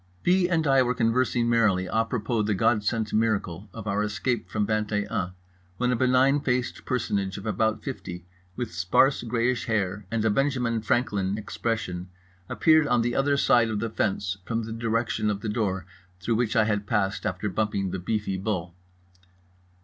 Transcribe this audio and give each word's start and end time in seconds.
B. 0.23 0.49
and 0.49 0.65
I 0.65 0.81
were 0.81 0.95
conversing 0.95 1.47
merrily 1.47 1.85
à 1.85 2.09
propos 2.09 2.47
the 2.47 2.55
God 2.55 2.83
sent 2.83 3.13
miracle 3.13 3.69
of 3.71 3.85
our 3.85 4.01
escape 4.01 4.49
from 4.49 4.65
Vingt 4.65 4.91
et 4.91 5.05
Un, 5.11 5.33
when 5.77 5.91
a 5.91 5.95
benign 5.95 6.39
faced 6.39 6.85
personage 6.85 7.37
of 7.37 7.45
about 7.45 7.83
fifty 7.83 8.25
with 8.55 8.73
sparse 8.73 9.21
greyish 9.21 9.65
hair 9.65 10.07
and 10.09 10.25
a 10.25 10.31
Benjamin 10.31 10.81
Franklin 10.81 11.37
expression 11.37 12.09
appeared 12.49 12.87
on 12.87 13.03
the 13.03 13.13
other 13.15 13.37
side 13.37 13.69
of 13.69 13.79
the 13.79 13.91
fence, 13.91 14.37
from 14.43 14.63
the 14.63 14.73
direction 14.73 15.29
of 15.29 15.41
the 15.41 15.49
door 15.49 15.85
through 16.19 16.33
which 16.33 16.55
I 16.55 16.63
had 16.63 16.87
passed 16.87 17.23
after 17.23 17.47
bumping 17.47 17.91
the 17.91 17.99
beefy 17.99 18.37
bull. 18.37 18.73